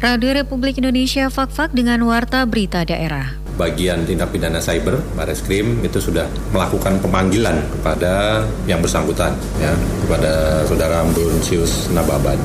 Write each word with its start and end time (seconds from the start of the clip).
Radio 0.00 0.32
Republik 0.32 0.80
Indonesia 0.80 1.28
Fak-Fak 1.28 1.76
dengan 1.76 2.00
Warta 2.08 2.48
Berita 2.48 2.88
Daerah. 2.88 3.36
Bagian 3.60 4.08
tindak 4.08 4.32
pidana 4.32 4.56
cyber, 4.56 4.96
Baris 5.12 5.44
Krim 5.44 5.84
itu 5.84 6.00
sudah 6.00 6.24
melakukan 6.56 6.96
pemanggilan 7.04 7.60
kepada 7.68 8.40
yang 8.64 8.80
bersangkutan, 8.80 9.36
ya, 9.60 9.76
kepada 10.00 10.64
Saudara 10.64 11.04
Ambrosius 11.04 11.92
Nababan. 11.92 12.40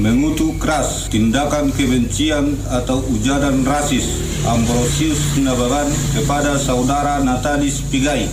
Mengutuk 0.00 0.56
keras 0.56 1.12
tindakan 1.12 1.68
kebencian 1.76 2.56
atau 2.72 3.04
ujaran 3.12 3.60
rasis 3.68 4.40
Ambrosius 4.48 5.36
Nababan 5.44 5.92
kepada 6.16 6.56
Saudara 6.56 7.20
Natalis 7.20 7.84
Pigai 7.92 8.32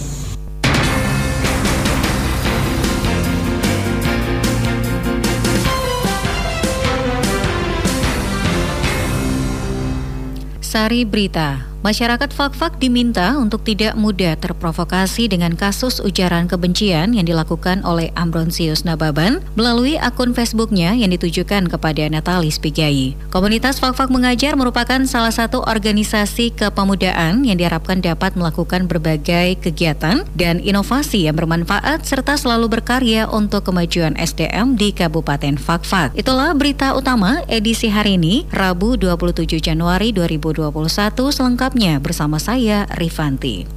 Sari 10.70 11.02
Berita 11.02 11.69
Masyarakat 11.80 12.36
Fakfak 12.36 12.76
diminta 12.76 13.40
untuk 13.40 13.64
tidak 13.64 13.96
mudah 13.96 14.36
terprovokasi 14.36 15.32
dengan 15.32 15.56
kasus 15.56 16.04
ujaran 16.04 16.44
kebencian 16.44 17.16
yang 17.16 17.24
dilakukan 17.24 17.88
oleh 17.88 18.12
Ambronsius 18.20 18.84
Nababan 18.84 19.40
melalui 19.56 19.96
akun 19.96 20.36
Facebooknya 20.36 20.92
yang 20.92 21.16
ditujukan 21.16 21.72
kepada 21.72 22.12
Natalis 22.12 22.60
Pigai. 22.60 23.16
Komunitas 23.32 23.80
Fakfak 23.80 24.12
Mengajar 24.12 24.60
merupakan 24.60 25.00
salah 25.08 25.32
satu 25.32 25.64
organisasi 25.64 26.52
kepemudaan 26.52 27.48
yang 27.48 27.56
diharapkan 27.56 28.04
dapat 28.04 28.36
melakukan 28.36 28.84
berbagai 28.84 29.64
kegiatan 29.64 30.28
dan 30.36 30.60
inovasi 30.60 31.32
yang 31.32 31.40
bermanfaat 31.40 32.04
serta 32.04 32.36
selalu 32.36 32.68
berkarya 32.76 33.32
untuk 33.32 33.72
kemajuan 33.72 34.20
SDM 34.20 34.76
di 34.76 34.92
Kabupaten 34.92 35.56
Fakfak. 35.56 36.12
Itulah 36.20 36.52
berita 36.60 36.92
utama 36.92 37.40
edisi 37.48 37.88
hari 37.88 38.20
ini, 38.20 38.44
Rabu 38.52 39.00
27 39.00 39.64
Januari 39.64 40.12
2021 40.12 40.76
selengkap 41.32 41.69
selengkapnya 41.70 42.02
bersama 42.02 42.42
saya 42.42 42.90
Rifanti. 42.98 43.70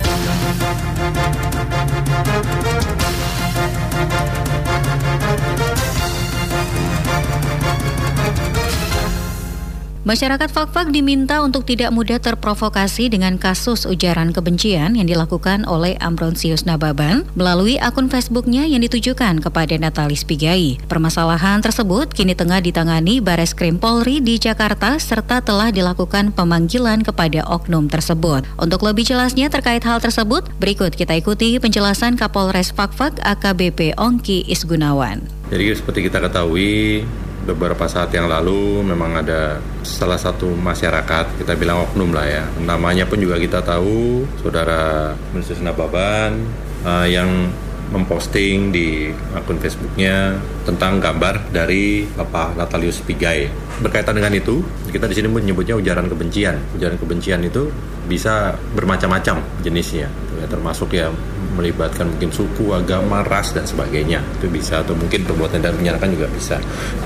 Masyarakat 10.03 10.51
Fakfak 10.51 10.91
diminta 10.91 11.39
untuk 11.47 11.63
tidak 11.63 11.95
mudah 11.95 12.19
terprovokasi 12.19 13.07
dengan 13.07 13.39
kasus 13.39 13.87
ujaran 13.87 14.35
kebencian 14.35 14.99
yang 14.99 15.07
dilakukan 15.07 15.63
oleh 15.63 15.95
Ambronsius 16.03 16.67
Nababan 16.67 17.23
melalui 17.39 17.79
akun 17.79 18.11
Facebooknya 18.11 18.67
yang 18.67 18.83
ditujukan 18.83 19.39
kepada 19.39 19.79
Natalis 19.79 20.27
Pigai. 20.27 20.83
Permasalahan 20.91 21.63
tersebut 21.63 22.11
kini 22.11 22.35
tengah 22.35 22.59
ditangani 22.59 23.23
Bares 23.23 23.55
Krim 23.55 23.79
Polri 23.79 24.19
di 24.19 24.43
Jakarta 24.43 24.99
serta 24.99 25.39
telah 25.39 25.71
dilakukan 25.71 26.35
pemanggilan 26.35 27.07
kepada 27.07 27.47
oknum 27.47 27.87
tersebut. 27.87 28.43
Untuk 28.59 28.83
lebih 28.83 29.07
jelasnya 29.07 29.55
terkait 29.55 29.87
hal 29.87 30.03
tersebut, 30.03 30.51
berikut 30.59 30.99
kita 30.99 31.15
ikuti 31.15 31.63
penjelasan 31.63 32.19
Kapolres 32.19 32.75
Fakfak 32.75 33.23
AKBP 33.23 33.95
Ongki 33.95 34.51
Isgunawan. 34.51 35.23
Jadi 35.47 35.79
seperti 35.79 36.11
kita 36.11 36.19
ketahui, 36.19 37.07
beberapa 37.43 37.91
saat 37.91 38.15
yang 38.15 38.31
lalu 38.31 38.87
memang 38.87 39.19
ada 39.19 39.59
salah 39.83 40.19
satu 40.19 40.55
masyarakat 40.55 41.43
kita 41.43 41.59
bilang 41.59 41.83
oknum 41.91 42.15
lah 42.15 42.27
ya 42.27 42.45
namanya 42.63 43.03
pun 43.05 43.19
juga 43.19 43.35
kita 43.39 43.59
tahu 43.67 44.23
saudara 44.39 45.13
Minister 45.35 45.59
Nababan 45.59 46.39
uh, 46.87 47.07
yang 47.07 47.51
memposting 47.93 48.73
di 48.73 49.13
akun 49.37 49.61
Facebooknya 49.61 50.41
tentang 50.65 50.97
gambar 50.97 51.53
dari 51.53 52.09
Bapak 52.09 52.57
Natalius 52.57 53.05
Pigai. 53.05 53.53
Berkaitan 53.85 54.17
dengan 54.17 54.33
itu, 54.33 54.65
kita 54.89 55.05
di 55.05 55.15
sini 55.21 55.29
menyebutnya 55.29 55.77
ujaran 55.77 56.09
kebencian. 56.09 56.57
Ujaran 56.73 56.97
kebencian 56.97 57.45
itu 57.45 57.69
bisa 58.09 58.57
bermacam-macam 58.73 59.45
jenisnya, 59.61 60.09
ya, 60.41 60.47
termasuk 60.49 60.97
ya 60.97 61.13
melibatkan 61.53 62.09
mungkin 62.09 62.33
suku, 62.33 62.73
agama, 62.73 63.21
ras 63.25 63.53
dan 63.53 63.69
sebagainya 63.69 64.25
itu 64.41 64.49
bisa 64.49 64.81
atau 64.81 64.97
mungkin 64.97 65.23
perbuatan 65.23 65.61
dan 65.61 65.77
menyerahkan 65.77 66.09
juga 66.13 66.27
bisa. 66.33 66.57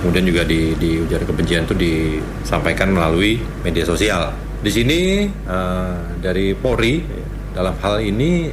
Kemudian 0.01 0.25
juga 0.27 0.43
di, 0.47 0.73
di 0.79 1.03
ujaran 1.03 1.27
kebencian 1.27 1.67
itu 1.67 1.75
disampaikan 1.75 2.95
melalui 2.95 3.43
media 3.67 3.83
sosial. 3.83 4.31
Di 4.63 4.71
sini 4.71 5.27
uh, 5.47 6.17
dari 6.23 6.55
Polri 6.55 7.03
dalam 7.53 7.75
hal 7.83 8.03
ini 8.03 8.51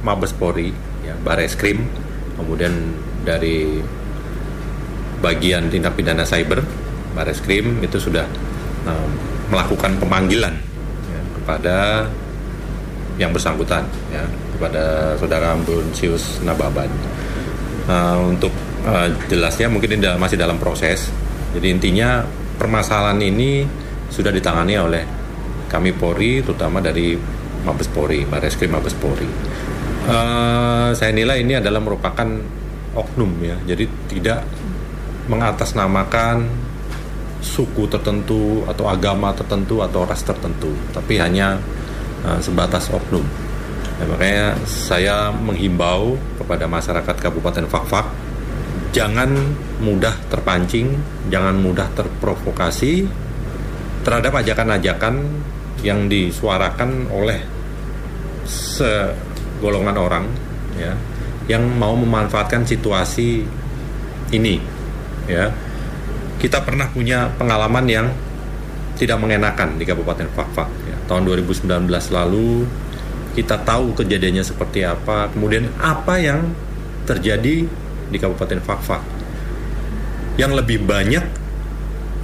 Mabes 0.00 0.32
Polri, 0.32 0.72
ya, 1.04 1.12
Bareskrim, 1.20 1.84
kemudian 2.40 2.72
dari 3.20 3.80
bagian 5.20 5.68
tindak 5.68 5.92
pidana 6.00 6.24
cyber, 6.24 6.64
Bareskrim 7.12 7.84
itu 7.84 8.00
sudah 8.00 8.24
uh, 8.88 9.08
melakukan 9.52 10.00
pemanggilan 10.00 10.54
ya, 11.10 11.20
kepada 11.36 11.76
yang 13.20 13.36
bersangkutan 13.36 13.84
ya 14.08 14.24
kepada 14.60 15.16
saudara 15.16 15.56
Ambrosius 15.56 16.44
Nababan. 16.44 16.92
Uh, 17.88 18.28
untuk 18.28 18.52
uh, 18.84 19.08
jelasnya 19.32 19.72
mungkin 19.72 19.96
ini 19.96 20.04
masih 20.20 20.36
dalam 20.36 20.60
proses. 20.60 21.08
Jadi 21.56 21.72
intinya 21.72 22.20
permasalahan 22.60 23.16
ini 23.24 23.64
sudah 24.12 24.28
ditangani 24.28 24.76
oleh 24.76 25.02
kami 25.72 25.96
Polri, 25.96 26.44
terutama 26.44 26.84
dari 26.84 27.16
Mabes 27.64 27.88
Polri, 27.88 28.28
Bareskrim 28.28 28.76
Mabes 28.76 28.92
Polri. 29.00 29.26
Uh, 30.04 30.92
saya 30.92 31.16
nilai 31.16 31.40
ini 31.40 31.56
adalah 31.56 31.80
merupakan 31.80 32.28
oknum 32.92 33.30
ya, 33.40 33.56
jadi 33.64 33.88
tidak 34.10 34.40
mengatasnamakan 35.30 36.42
suku 37.40 37.86
tertentu 37.88 38.66
atau 38.68 38.90
agama 38.90 39.32
tertentu 39.32 39.80
atau 39.80 40.04
ras 40.04 40.20
tertentu, 40.20 40.74
tapi 40.92 41.16
hanya 41.16 41.56
uh, 42.28 42.36
sebatas 42.42 42.92
oknum. 42.92 43.49
Ya, 44.00 44.04
makanya 44.08 44.46
saya 44.64 45.16
menghimbau 45.28 46.16
kepada 46.40 46.64
masyarakat 46.64 47.16
Kabupaten 47.20 47.68
Fakfak 47.68 48.08
jangan 48.96 49.30
mudah 49.78 50.16
terpancing, 50.32 50.98
jangan 51.28 51.54
mudah 51.60 51.86
terprovokasi 51.94 53.06
terhadap 54.02 54.40
ajakan-ajakan 54.40 55.20
yang 55.84 56.08
disuarakan 56.08 57.12
oleh 57.12 57.40
segolongan 58.48 59.96
orang 59.96 60.24
ya 60.76 60.96
yang 61.48 61.66
mau 61.66 61.92
memanfaatkan 61.96 62.64
situasi 62.64 63.44
ini 64.32 64.56
ya 65.28 65.52
kita 66.40 66.64
pernah 66.64 66.88
punya 66.88 67.28
pengalaman 67.36 67.84
yang 67.84 68.06
tidak 68.96 69.20
mengenakan 69.20 69.76
di 69.80 69.84
Kabupaten 69.84 70.28
Fakfak 70.32 70.68
ya. 70.88 70.96
tahun 71.08 71.28
2019 71.28 71.88
lalu 71.88 72.64
kita 73.36 73.62
tahu 73.62 73.94
kejadiannya 73.94 74.42
seperti 74.42 74.82
apa 74.82 75.30
kemudian 75.30 75.70
apa 75.78 76.18
yang 76.18 76.50
terjadi 77.06 77.66
di 78.10 78.16
Kabupaten 78.18 78.58
Fakfak 78.62 79.02
yang 80.40 80.56
lebih 80.56 80.82
banyak 80.82 81.24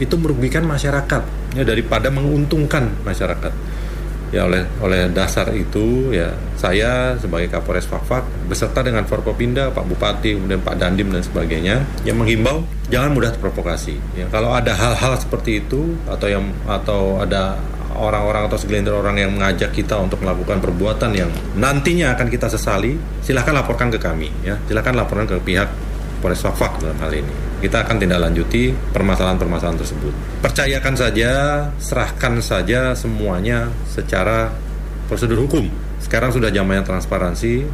itu 0.00 0.14
merugikan 0.20 0.64
masyarakat. 0.64 1.22
Ya 1.56 1.64
daripada 1.64 2.12
menguntungkan 2.12 2.92
masyarakat. 3.04 3.52
Ya 4.34 4.42
oleh 4.42 4.66
oleh 4.82 5.06
dasar 5.14 5.54
itu 5.54 6.10
ya 6.10 6.34
saya 6.58 7.14
sebagai 7.16 7.46
Kapolres 7.46 7.86
Fakfak 7.86 8.26
beserta 8.50 8.82
dengan 8.82 9.06
Forkopinda 9.06 9.70
Pak 9.70 9.86
Bupati 9.86 10.34
kemudian 10.34 10.60
Pak 10.66 10.82
Dandim 10.82 11.14
dan 11.14 11.22
sebagainya 11.22 11.86
yang 12.02 12.18
menghimbau 12.18 12.66
jangan 12.90 13.14
mudah 13.14 13.30
terprovokasi. 13.32 13.96
Ya 14.18 14.26
kalau 14.28 14.50
ada 14.50 14.74
hal-hal 14.74 15.14
seperti 15.16 15.62
itu 15.62 15.94
atau 16.10 16.26
yang 16.26 16.50
atau 16.66 17.22
ada 17.22 17.56
orang-orang 17.96 18.46
atau 18.46 18.60
segelintir 18.60 18.92
orang 18.92 19.16
yang 19.16 19.32
mengajak 19.32 19.72
kita 19.72 19.96
untuk 19.96 20.20
melakukan 20.22 20.60
perbuatan 20.60 21.10
yang 21.16 21.30
nantinya 21.56 22.14
akan 22.14 22.28
kita 22.28 22.46
sesali 22.52 22.94
silahkan 23.24 23.56
laporkan 23.56 23.88
ke 23.90 23.98
kami 23.98 24.30
ya 24.44 24.60
silahkan 24.68 24.94
laporkan 24.94 25.26
ke 25.26 25.36
pihak 25.42 25.68
Polres 26.20 26.40
Fakfak 26.40 26.80
dalam 26.80 26.96
hal 27.00 27.12
ini 27.12 27.46
kita 27.56 27.88
akan 27.88 27.96
tindak 27.96 28.20
lanjuti 28.20 28.76
permasalahan-permasalahan 28.92 29.80
tersebut. 29.80 30.12
Percayakan 30.44 30.94
saja, 30.94 31.30
serahkan 31.80 32.36
saja 32.44 32.92
semuanya 32.92 33.72
secara 33.88 34.52
prosedur 35.08 35.40
hukum. 35.48 35.64
Sekarang 35.96 36.30
sudah 36.30 36.52
zamannya 36.52 36.84
transparansi. 36.84 37.64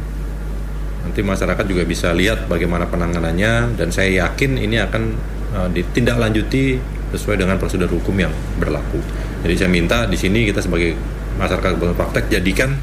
Nanti 1.03 1.19
masyarakat 1.19 1.65
juga 1.67 1.83
bisa 1.83 2.15
lihat 2.15 2.47
bagaimana 2.47 2.87
penanganannya 2.87 3.75
dan 3.75 3.91
saya 3.91 4.23
yakin 4.23 4.55
ini 4.55 4.79
akan 4.79 5.03
uh, 5.51 5.67
ditindaklanjuti 5.67 6.79
sesuai 7.13 7.37
dengan 7.37 7.61
prosedur 7.61 7.87
hukum 7.93 8.17
yang 8.17 8.33
berlaku. 8.57 8.97
Jadi 9.45 9.53
saya 9.55 9.69
minta 9.69 10.09
di 10.09 10.17
sini 10.17 10.49
kita 10.49 10.59
sebagai 10.59 10.97
masyarakat 11.37 11.77
praktek 11.77 12.29
jadikan 12.33 12.73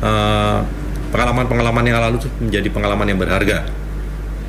uh, 0.00 0.62
pengalaman-pengalaman 1.10 1.84
yang 1.86 1.98
lalu 2.02 2.22
itu 2.22 2.28
menjadi 2.42 2.68
pengalaman 2.70 3.06
yang 3.10 3.18
berharga 3.18 3.66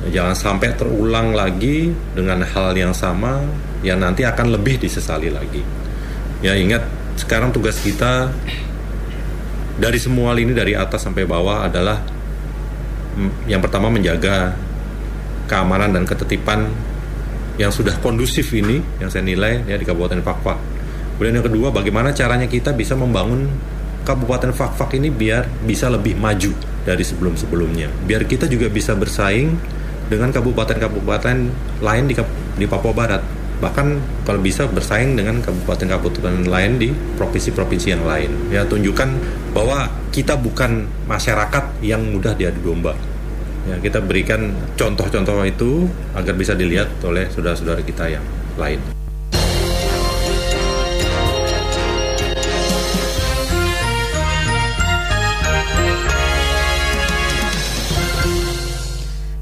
Jangan 0.06 0.34
sampai 0.38 0.78
terulang 0.78 1.34
lagi 1.34 1.90
dengan 2.14 2.46
hal 2.46 2.70
yang 2.78 2.94
sama 2.94 3.42
yang 3.82 3.98
nanti 3.98 4.22
akan 4.22 4.54
lebih 4.54 4.78
disesali 4.78 5.26
lagi. 5.26 5.60
Ya 6.38 6.54
ingat 6.54 6.86
sekarang 7.18 7.50
tugas 7.50 7.82
kita 7.82 8.30
dari 9.74 9.98
semua 9.98 10.30
lini 10.38 10.54
dari 10.54 10.78
atas 10.78 11.02
sampai 11.02 11.26
bawah 11.26 11.66
adalah 11.66 11.98
yang 13.50 13.58
pertama 13.58 13.90
menjaga 13.90 14.54
keamanan 15.50 15.90
dan 15.90 16.06
ketetipan 16.06 16.70
yang 17.58 17.74
sudah 17.74 17.98
kondusif 17.98 18.54
ini 18.54 18.78
yang 19.02 19.10
saya 19.10 19.26
nilai 19.26 19.66
ya 19.66 19.74
di 19.74 19.84
Kabupaten 19.84 20.22
Fakfak. 20.22 20.58
Kemudian 21.18 21.42
yang 21.42 21.46
kedua, 21.50 21.68
bagaimana 21.74 22.14
caranya 22.14 22.46
kita 22.46 22.70
bisa 22.70 22.94
membangun 22.94 23.50
Kabupaten 24.06 24.54
Fakfak 24.54 24.94
ini 24.94 25.10
biar 25.10 25.44
bisa 25.66 25.90
lebih 25.90 26.14
maju 26.14 26.54
dari 26.86 27.02
sebelum-sebelumnya. 27.02 27.90
Biar 28.06 28.24
kita 28.24 28.46
juga 28.46 28.70
bisa 28.70 28.94
bersaing 28.94 29.52
dengan 30.08 30.32
kabupaten-kabupaten 30.32 31.36
lain 31.84 32.04
di, 32.08 32.14
di 32.56 32.64
Papua 32.64 32.94
Barat. 32.96 33.20
Bahkan 33.58 33.86
kalau 34.22 34.40
bisa 34.40 34.70
bersaing 34.70 35.18
dengan 35.18 35.42
kabupaten-kabupaten 35.42 36.46
lain 36.46 36.72
di 36.78 36.88
provinsi-provinsi 37.18 37.88
yang 37.92 38.06
lain. 38.06 38.54
Ya 38.54 38.62
tunjukkan 38.64 39.10
bahwa 39.52 39.90
kita 40.14 40.38
bukan 40.38 40.86
masyarakat 41.10 41.82
yang 41.82 42.06
mudah 42.08 42.32
diadu 42.38 42.62
domba. 42.62 42.94
Ya, 43.66 43.76
kita 43.82 43.98
berikan 43.98 44.54
contoh-contoh 44.78 45.42
itu 45.42 45.90
agar 46.14 46.34
bisa 46.38 46.54
dilihat 46.54 46.88
oleh 47.02 47.26
saudara-saudara 47.32 47.82
kita 47.82 48.06
yang 48.06 48.24
lain. 48.54 48.78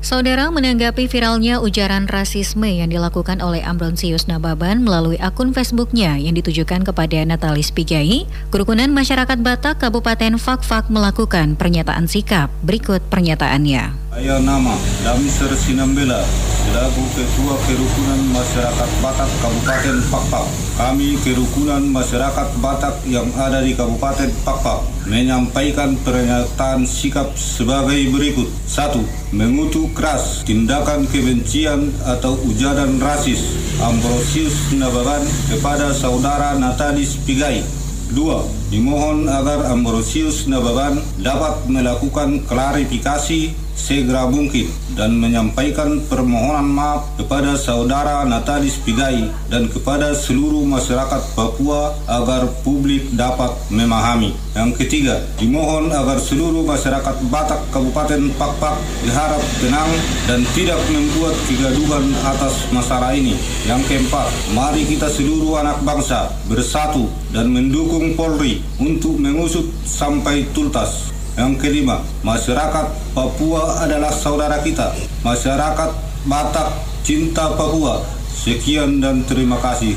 Saudara 0.07 0.55
menanggapi 0.55 1.11
viralnya 1.11 1.59
ujaran 1.59 2.07
rasisme 2.07 2.71
yang 2.71 2.95
dilakukan 2.95 3.43
oleh 3.43 3.59
Ambronsius 3.67 4.31
Nababan 4.31 4.87
melalui 4.87 5.19
akun 5.19 5.51
Facebooknya 5.51 6.15
yang 6.15 6.39
ditujukan 6.39 6.87
kepada 6.87 7.27
Natalis 7.27 7.75
Pigai, 7.75 8.23
Kerukunan 8.55 8.87
Masyarakat 8.95 9.43
Batak 9.43 9.83
Kabupaten 9.83 10.39
Fakfak 10.39 10.95
melakukan 10.95 11.59
pernyataan 11.59 12.07
sikap. 12.07 12.55
Berikut 12.63 13.03
pernyataannya. 13.11 14.06
Saya 14.17 14.41
nama 14.41 14.73
Damser 15.05 15.53
Sinambela 15.61 16.25
selaku 16.65 17.05
Ketua 17.13 17.53
Kerukunan 17.69 18.25
Masyarakat 18.33 18.91
Batak 19.05 19.29
Kabupaten 19.45 19.97
Pakpak. 20.09 20.47
Kami 20.81 21.21
Kerukunan 21.21 21.85
Masyarakat 21.85 22.49
Batak 22.65 22.97
yang 23.05 23.29
ada 23.37 23.61
di 23.61 23.77
Kabupaten 23.77 24.33
Pakpak 24.41 24.89
menyampaikan 25.05 26.01
pernyataan 26.01 26.89
sikap 26.89 27.37
sebagai 27.37 28.09
berikut. 28.09 28.49
Satu, 28.65 29.05
mengutuk 29.37 29.93
keras 29.93 30.41
tindakan 30.49 31.05
kebencian 31.13 31.93
atau 32.09 32.41
ujaran 32.49 32.97
rasis 32.97 33.45
Ambrosius 33.85 34.73
Nababan 34.81 35.29
kepada 35.53 35.93
saudara 35.93 36.57
Natalis 36.57 37.21
Pigai 37.21 37.61
Dua, 38.07 38.47
dimohon 38.71 39.27
agar 39.27 39.67
Ambrosius 39.67 40.47
Nababan 40.47 41.03
dapat 41.19 41.67
melakukan 41.67 42.39
klarifikasi 42.47 43.66
segera 43.77 44.25
mungkin 44.27 44.67
dan 44.97 45.15
menyampaikan 45.21 46.01
permohonan 46.09 46.65
maaf 46.65 47.13
kepada 47.21 47.55
saudara 47.61 48.25
Natalis 48.25 48.81
Pigai 48.81 49.29
dan 49.53 49.69
kepada 49.69 50.17
seluruh 50.17 50.65
masyarakat 50.65 51.37
Papua 51.37 51.93
agar 52.09 52.49
publik 52.65 53.13
dapat 53.13 53.53
memahami. 53.69 54.33
Yang 54.57 54.81
ketiga, 54.81 55.21
dimohon 55.37 55.93
agar 55.93 56.17
seluruh 56.17 56.65
masyarakat 56.65 57.15
Batak 57.29 57.61
Kabupaten 57.69 58.33
Pakpak 58.41 58.81
diharap 59.05 59.45
tenang 59.61 59.93
dan 60.25 60.41
tidak 60.57 60.81
membuat 60.89 61.37
kegaduhan 61.45 62.09
atas 62.25 62.65
masalah 62.73 63.13
ini. 63.13 63.37
Yang 63.69 63.85
keempat, 63.93 64.27
mari 64.57 64.89
kita 64.89 65.13
seluruh 65.13 65.61
anak 65.61 65.85
bangsa 65.85 66.33
bersatu 66.49 67.07
dan 67.37 67.53
mendukung 67.53 68.17
Polri 68.17 68.65
untuk 68.81 69.21
mengusut 69.21 69.69
sampai 69.85 70.49
tuntas 70.57 71.16
yang 71.37 71.53
kelima, 71.61 72.01
masyarakat 72.25 73.13
Papua 73.13 73.85
adalah 73.85 74.09
saudara 74.09 74.57
kita. 74.65 74.97
Masyarakat 75.21 75.93
Batak 76.25 76.69
cinta 77.05 77.53
Papua. 77.55 78.01
Sekian 78.33 79.05
dan 79.05 79.21
terima 79.29 79.61
kasih. 79.61 79.95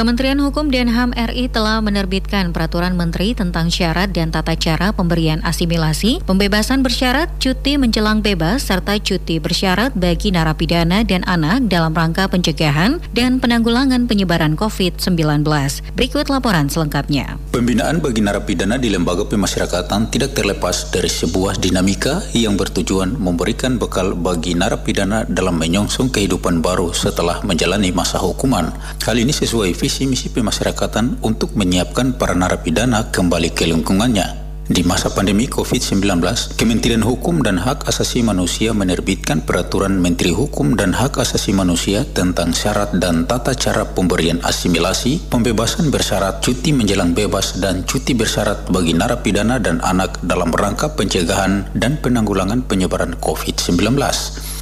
Kementerian 0.00 0.40
Hukum 0.40 0.72
dan 0.72 0.88
HAM 0.88 1.12
RI 1.12 1.52
telah 1.52 1.76
menerbitkan 1.84 2.56
peraturan 2.56 2.96
menteri 2.96 3.36
tentang 3.36 3.68
syarat 3.68 4.08
dan 4.16 4.32
tata 4.32 4.56
cara 4.56 4.96
pemberian 4.96 5.44
asimilasi, 5.44 6.24
pembebasan 6.24 6.80
bersyarat, 6.80 7.28
cuti 7.36 7.76
menjelang 7.76 8.24
bebas, 8.24 8.64
serta 8.64 8.96
cuti 8.96 9.36
bersyarat 9.36 9.92
bagi 9.92 10.32
narapidana 10.32 11.04
dan 11.04 11.20
anak 11.28 11.68
dalam 11.68 11.92
rangka 11.92 12.32
pencegahan 12.32 12.96
dan 13.12 13.44
penanggulangan 13.44 14.08
penyebaran 14.08 14.56
COVID-19. 14.56 15.44
Berikut 15.92 16.32
laporan 16.32 16.72
selengkapnya. 16.72 17.36
Pembinaan 17.52 18.00
bagi 18.00 18.24
narapidana 18.24 18.80
di 18.80 18.88
lembaga 18.88 19.28
pemasyarakatan 19.28 20.08
tidak 20.08 20.32
terlepas 20.32 20.88
dari 20.88 21.12
sebuah 21.12 21.60
dinamika 21.60 22.24
yang 22.32 22.56
bertujuan 22.56 23.20
memberikan 23.20 23.76
bekal 23.76 24.16
bagi 24.16 24.56
narapidana 24.56 25.28
dalam 25.28 25.60
menyongsong 25.60 26.08
kehidupan 26.08 26.64
baru 26.64 26.88
setelah 26.96 27.44
menjalani 27.44 27.92
masa 27.92 28.16
hukuman. 28.16 28.72
Hal 29.04 29.20
ini 29.20 29.36
sesuai 29.36 29.76
visi 29.76 29.89
visi 29.90 30.06
misi 30.06 30.30
pemasyarakatan 30.30 31.18
untuk 31.26 31.58
menyiapkan 31.58 32.14
para 32.14 32.30
narapidana 32.30 33.10
kembali 33.10 33.50
ke 33.50 33.66
lingkungannya. 33.66 34.38
Di 34.70 34.86
masa 34.86 35.10
pandemi 35.10 35.50
COVID-19, 35.50 36.22
Kementerian 36.54 37.02
Hukum 37.02 37.42
dan 37.42 37.58
Hak 37.58 37.90
Asasi 37.90 38.22
Manusia 38.22 38.70
menerbitkan 38.70 39.42
Peraturan 39.42 39.98
Menteri 39.98 40.30
Hukum 40.30 40.78
dan 40.78 40.94
Hak 40.94 41.18
Asasi 41.18 41.50
Manusia 41.50 42.06
tentang 42.06 42.54
syarat 42.54 42.94
dan 43.02 43.26
tata 43.26 43.50
cara 43.58 43.82
pemberian 43.82 44.38
asimilasi, 44.46 45.26
pembebasan 45.26 45.90
bersyarat, 45.90 46.38
cuti 46.38 46.70
menjelang 46.70 47.10
bebas, 47.10 47.58
dan 47.58 47.82
cuti 47.82 48.14
bersyarat 48.14 48.70
bagi 48.70 48.94
narapidana 48.94 49.58
dan 49.58 49.82
anak 49.82 50.22
dalam 50.22 50.54
rangka 50.54 50.94
pencegahan 50.94 51.66
dan 51.74 51.98
penanggulangan 51.98 52.62
penyebaran 52.62 53.18
COVID-19. 53.18 53.98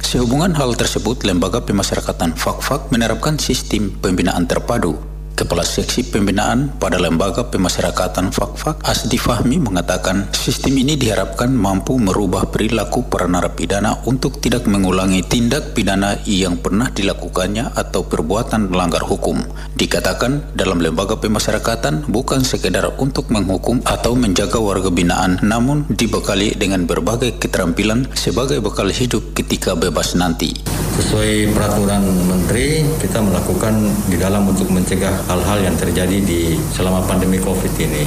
Sehubungan 0.01 0.57
hal 0.57 0.73
tersebut, 0.73 1.21
Lembaga 1.21 1.61
Pemasyarakatan 1.61 2.33
FAKFAK 2.33 2.89
menerapkan 2.89 3.37
sistem 3.37 3.93
pembinaan 3.93 4.49
terpadu 4.49 5.18
Kepala 5.39 5.63
Seksi 5.63 6.03
Pembinaan 6.03 6.75
pada 6.83 6.99
Lembaga 6.99 7.47
Pemasyarakatan 7.47 8.27
Fakfak 8.35 8.83
Asdi 8.83 9.15
Fahmi 9.15 9.55
mengatakan 9.55 10.27
sistem 10.35 10.75
ini 10.83 10.99
diharapkan 10.99 11.47
mampu 11.47 11.95
merubah 11.95 12.43
perilaku 12.51 13.07
para 13.07 13.23
narapidana 13.23 14.03
untuk 14.03 14.43
tidak 14.43 14.67
mengulangi 14.67 15.23
tindak 15.23 15.71
pidana 15.71 16.19
yang 16.27 16.59
pernah 16.59 16.91
dilakukannya 16.91 17.71
atau 17.71 18.03
perbuatan 18.03 18.67
melanggar 18.67 18.99
hukum. 18.99 19.39
Dikatakan 19.79 20.59
dalam 20.59 20.83
lembaga 20.83 21.15
pemasyarakatan 21.15 22.11
bukan 22.11 22.43
sekedar 22.43 22.99
untuk 22.99 23.31
menghukum 23.31 23.79
atau 23.87 24.19
menjaga 24.19 24.59
warga 24.59 24.91
binaan 24.91 25.39
namun 25.39 25.87
dibekali 25.87 26.51
dengan 26.59 26.83
berbagai 26.83 27.39
keterampilan 27.39 28.11
sebagai 28.11 28.59
bekal 28.59 28.91
hidup 28.91 29.31
ketika 29.31 29.71
bebas 29.71 30.19
nanti. 30.19 30.51
Sesuai 30.99 31.55
peraturan 31.55 32.03
menteri 32.27 32.83
kita 32.99 33.23
melakukan 33.23 33.71
di 34.11 34.19
dalam 34.19 34.51
untuk 34.51 34.67
mencegah 34.67 35.23
hal-hal 35.31 35.63
yang 35.63 35.75
terjadi 35.79 36.19
di 36.19 36.59
selama 36.75 36.99
pandemi 37.07 37.39
COVID 37.39 37.71
ini. 37.79 38.03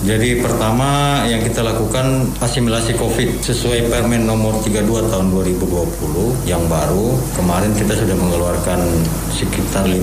Jadi 0.00 0.40
pertama 0.40 1.20
yang 1.28 1.44
kita 1.44 1.60
lakukan 1.60 2.32
asimilasi 2.40 2.96
COVID 2.96 3.44
sesuai 3.44 3.92
Permen 3.92 4.24
nomor 4.24 4.56
32 4.64 5.12
tahun 5.12 5.28
2020 5.36 6.48
yang 6.48 6.64
baru. 6.64 7.12
Kemarin 7.36 7.76
kita 7.76 7.92
sudah 7.92 8.16
mengeluarkan 8.16 8.80
sekitar 9.28 9.84
50 9.84 10.00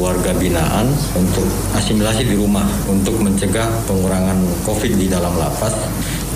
warga 0.00 0.32
binaan 0.40 0.88
untuk 1.12 1.44
asimilasi 1.76 2.32
di 2.32 2.40
rumah 2.40 2.64
untuk 2.88 3.20
mencegah 3.20 3.68
pengurangan 3.84 4.40
COVID 4.64 4.96
di 4.96 5.12
dalam 5.12 5.36
lapas 5.36 5.76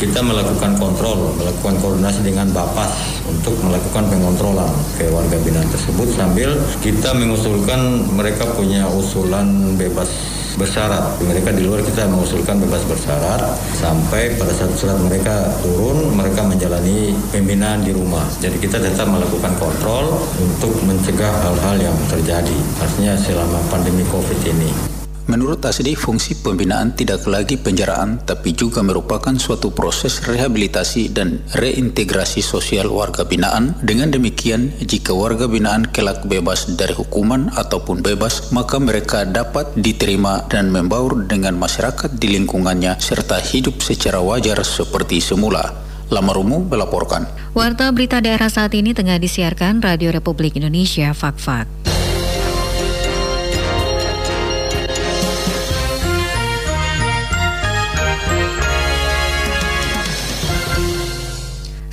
kita 0.02 0.18
melakukan 0.18 0.74
kontrol, 0.82 1.30
melakukan 1.38 1.78
koordinasi 1.78 2.26
dengan 2.26 2.50
Bapas 2.50 3.22
untuk 3.22 3.54
melakukan 3.62 4.10
pengontrolan 4.10 4.74
ke 4.98 5.06
warga 5.14 5.38
binaan 5.46 5.70
tersebut 5.70 6.10
sambil 6.10 6.58
kita 6.82 7.14
mengusulkan 7.14 8.10
mereka 8.10 8.50
punya 8.58 8.82
usulan 8.90 9.78
bebas 9.78 10.10
bersyarat. 10.58 11.22
Mereka 11.22 11.54
di 11.54 11.62
luar 11.62 11.86
kita 11.86 12.10
mengusulkan 12.10 12.58
bebas 12.66 12.82
bersyarat 12.90 13.54
sampai 13.78 14.34
pada 14.34 14.50
saat 14.50 14.74
surat 14.74 14.98
mereka 14.98 15.54
turun 15.62 16.18
mereka 16.18 16.50
menjalani 16.50 17.14
pembinaan 17.30 17.86
di 17.86 17.94
rumah. 17.94 18.26
Jadi 18.42 18.58
kita 18.58 18.82
tetap 18.82 19.06
melakukan 19.06 19.54
kontrol 19.54 20.18
untuk 20.42 20.82
mencegah 20.82 21.30
hal-hal 21.46 21.78
yang 21.78 21.96
terjadi. 22.10 22.58
Artinya 22.82 23.14
selama 23.14 23.62
pandemi 23.70 24.02
Covid 24.10 24.42
ini. 24.50 24.91
Menurut 25.30 25.62
Asdi, 25.62 25.94
fungsi 25.94 26.34
pembinaan 26.42 26.98
tidak 26.98 27.30
lagi 27.30 27.54
penjaraan, 27.54 28.18
tapi 28.26 28.58
juga 28.58 28.82
merupakan 28.82 29.30
suatu 29.38 29.70
proses 29.70 30.18
rehabilitasi 30.18 31.14
dan 31.14 31.38
reintegrasi 31.54 32.42
sosial 32.42 32.90
warga 32.90 33.22
binaan. 33.22 33.78
Dengan 33.86 34.10
demikian, 34.10 34.74
jika 34.82 35.14
warga 35.14 35.46
binaan 35.46 35.86
kelak 35.94 36.26
bebas 36.26 36.74
dari 36.74 36.90
hukuman 36.98 37.54
ataupun 37.54 38.02
bebas, 38.02 38.50
maka 38.50 38.82
mereka 38.82 39.22
dapat 39.22 39.70
diterima 39.78 40.42
dan 40.50 40.74
membaur 40.74 41.22
dengan 41.30 41.54
masyarakat 41.54 42.18
di 42.18 42.34
lingkungannya 42.34 42.98
serta 42.98 43.38
hidup 43.38 43.78
secara 43.78 44.18
wajar 44.18 44.58
seperti 44.66 45.22
semula. 45.22 45.70
Lamarumu 46.12 46.66
melaporkan. 46.68 47.24
Warta 47.56 47.88
berita 47.94 48.20
daerah 48.20 48.52
saat 48.52 48.76
ini 48.76 48.92
tengah 48.92 49.16
disiarkan 49.16 49.80
Radio 49.80 50.12
Republik 50.12 50.60
Indonesia 50.60 51.14
Fak-Fak. 51.16 51.81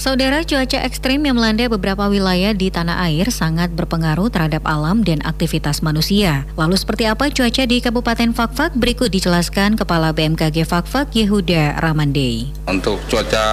Saudara, 0.09 0.41
cuaca 0.41 0.81
ekstrim 0.89 1.21
yang 1.21 1.37
melanda 1.37 1.69
beberapa 1.69 2.09
wilayah 2.09 2.49
di 2.57 2.73
tanah 2.73 3.05
air 3.05 3.29
sangat 3.29 3.69
berpengaruh 3.77 4.33
terhadap 4.33 4.65
alam 4.65 5.05
dan 5.05 5.21
aktivitas 5.21 5.85
manusia. 5.85 6.49
Lalu 6.57 6.81
seperti 6.81 7.05
apa 7.05 7.29
cuaca 7.29 7.63
di 7.69 7.77
Kabupaten 7.77 8.33
Fakfak? 8.33 8.73
Berikut 8.73 9.13
dijelaskan 9.13 9.77
Kepala 9.77 10.09
BMKG 10.09 10.65
Fakfak 10.65 11.13
Yehuda 11.13 11.77
Ramandei. 11.77 12.49
Untuk 12.65 12.97
cuaca 13.05 13.45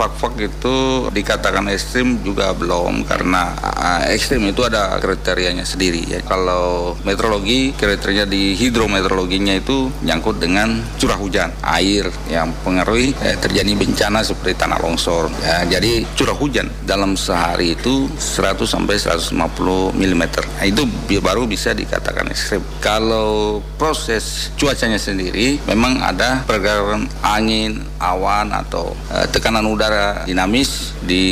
Fakfak 0.00 0.40
itu 0.40 1.12
dikatakan 1.12 1.68
ekstrim 1.68 2.24
juga 2.24 2.56
belum 2.56 3.04
karena 3.04 3.52
eh, 3.60 4.16
ekstrim 4.16 4.48
itu 4.48 4.64
ada 4.64 4.96
kriterianya 5.04 5.68
sendiri 5.68 6.08
ya. 6.08 6.24
Kalau 6.24 6.96
meteorologi 7.04 7.76
kriteria 7.76 8.24
di 8.24 8.56
hidrometeorologinya 8.56 9.60
itu 9.60 9.92
nyangkut 10.00 10.40
dengan 10.40 10.80
curah 10.96 11.20
hujan, 11.20 11.52
air 11.60 12.08
yang 12.32 12.48
pengaruhi 12.64 13.12
eh, 13.20 13.36
terjadi 13.36 13.76
bencana 13.76 14.24
seperti 14.24 14.56
tanah 14.56 14.80
longsor. 14.80 15.28
Ya, 15.44 15.68
jadi 15.68 15.97
curah 16.18 16.36
hujan 16.36 16.68
dalam 16.84 17.14
sehari 17.14 17.74
itu 17.78 18.10
100 18.18 18.66
sampai 18.66 18.98
150 18.98 19.34
mm. 19.94 20.22
Nah, 20.58 20.66
itu 20.66 20.82
baru 21.18 21.46
bisa 21.48 21.72
dikatakan 21.72 22.28
ekstrim. 22.30 22.62
Kalau 22.82 23.62
proses 23.80 24.50
cuacanya 24.58 24.98
sendiri 25.00 25.58
memang 25.66 26.02
ada 26.02 26.42
pergerakan 26.44 27.08
angin, 27.22 27.82
awan 27.98 28.54
atau 28.54 28.94
uh, 29.10 29.26
tekanan 29.30 29.66
udara 29.66 30.26
dinamis 30.26 30.94
di 31.02 31.24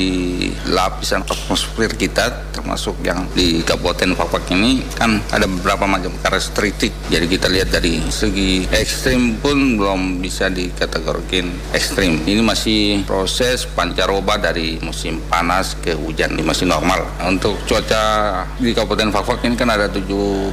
lapisan 0.71 1.23
atmosfer 1.23 1.95
kita 1.95 2.56
termasuk 2.67 2.99
yang 3.07 3.31
di 3.31 3.63
Kabupaten 3.63 4.19
Papak 4.19 4.51
ini 4.51 4.83
kan 4.99 5.23
ada 5.31 5.47
beberapa 5.47 5.87
macam 5.87 6.11
karakteristik. 6.19 6.91
Jadi 7.07 7.31
kita 7.31 7.47
lihat 7.47 7.71
dari 7.71 8.03
segi 8.11 8.67
ekstrim 8.75 9.39
pun 9.39 9.79
belum 9.79 10.19
bisa 10.19 10.51
dikategorikan 10.51 11.47
ekstrim. 11.71 12.27
Ini 12.27 12.43
masih 12.43 13.07
proses 13.07 13.71
pancaroba 13.71 14.35
dari 14.43 14.83
musim 14.83 15.23
panas 15.31 15.79
ke 15.79 15.95
hujan 15.95 16.35
ini 16.35 16.43
masih 16.43 16.67
normal. 16.67 17.07
Untuk 17.23 17.55
cuaca 17.71 18.43
di 18.59 18.75
Kabupaten 18.75 19.15
Fakfak 19.15 19.47
ini 19.47 19.55
kan 19.55 19.71
ada 19.71 19.87
17 19.87 20.51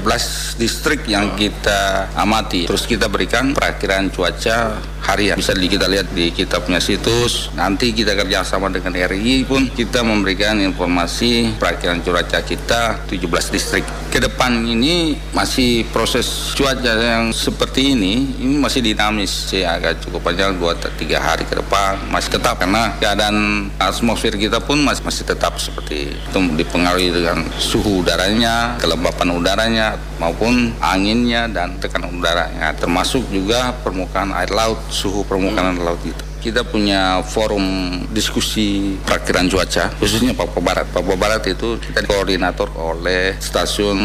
distrik 0.62 1.10
yang 1.10 1.34
kita 1.34 2.14
amati. 2.14 2.70
Terus 2.70 2.86
kita 2.86 3.10
berikan 3.10 3.58
perakhiran 3.58 4.14
cuaca 4.14 4.78
harian. 5.06 5.36
Bisa 5.38 5.54
kita 5.54 5.88
lihat 5.88 6.12
di 6.12 6.32
kita 6.32 6.64
punya 6.64 6.80
situs. 6.80 7.52
Nanti 7.54 7.92
kita 7.92 8.16
kerjasama 8.16 8.72
dengan 8.72 8.96
RI 8.96 9.44
pun 9.48 9.68
kita 9.72 10.02
memberikan 10.02 10.60
informasi 10.60 11.60
perakhiran 11.60 12.02
cuaca 12.02 12.40
kita 12.44 13.04
17 13.08 13.54
distrik. 13.54 13.86
Ke 14.10 14.22
depan 14.22 14.64
ini 14.64 15.18
masih 15.34 15.88
proses 15.90 16.54
cuaca 16.54 16.94
yang 16.94 17.34
seperti 17.34 17.98
ini 17.98 18.38
ini 18.40 18.56
masih 18.62 18.86
dinamis 18.86 19.50
sih 19.50 19.66
agak 19.66 20.06
cukup 20.06 20.30
panjang 20.30 20.56
2 20.56 20.62
3 20.78 21.18
hari 21.18 21.44
ke 21.50 21.58
depan 21.58 21.98
masih 22.14 22.38
tetap 22.38 22.62
karena 22.62 22.94
keadaan 23.02 23.68
atmosfer 23.82 24.38
kita 24.38 24.62
pun 24.62 24.80
masih, 24.86 25.02
masih 25.02 25.24
tetap 25.26 25.58
seperti 25.58 26.14
itu 26.14 26.40
dipengaruhi 26.54 27.10
dengan 27.10 27.44
suhu 27.58 28.06
udaranya, 28.06 28.78
kelembapan 28.78 29.28
udaranya 29.34 29.88
maupun 30.24 30.72
anginnya 30.80 31.52
dan 31.52 31.76
tekanan 31.84 32.16
udaranya 32.16 32.72
termasuk 32.80 33.28
juga 33.28 33.76
permukaan 33.84 34.32
air 34.32 34.56
laut, 34.56 34.80
suhu 34.88 35.28
permukaan 35.28 35.76
air 35.76 35.84
laut 35.84 36.00
itu 36.08 36.33
kita 36.44 36.68
punya 36.68 37.24
forum 37.24 37.64
diskusi 38.12 39.00
perakhiran 39.08 39.48
cuaca 39.48 39.88
khususnya 39.96 40.36
Papua 40.36 40.60
Barat. 40.60 40.92
Papua 40.92 41.16
Barat 41.16 41.48
itu 41.48 41.80
kita 41.80 42.04
koordinator 42.04 42.68
oleh 42.76 43.40
stasiun 43.40 43.96